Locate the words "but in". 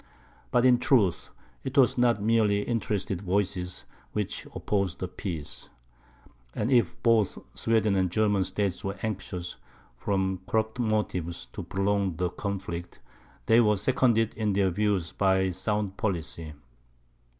0.49-0.79